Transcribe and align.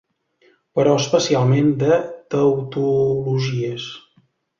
Però 0.77 0.93
especialment 1.01 1.69
de 1.83 1.99
tautologies. 2.35 3.87